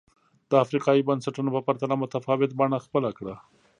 د 0.49 0.51
افریقايي 0.63 1.01
بنسټونو 1.07 1.49
په 1.55 1.61
پرتله 1.67 1.95
متفاوته 2.01 2.57
بڼه 2.59 2.77
خپله 2.85 3.09
کړه. 3.17 3.35